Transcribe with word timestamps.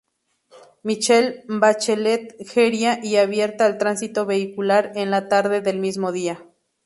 Michelle 0.81 1.43
Bachelet 1.47 2.35
Jeria, 2.39 2.99
y 3.03 3.17
abierta 3.17 3.67
al 3.67 3.77
tránsito 3.77 4.25
vehicular 4.25 4.93
en 4.95 5.11
la 5.11 5.27
tarde 5.29 5.61
del 5.61 5.77
mismo 5.77 6.11
día. 6.11 6.43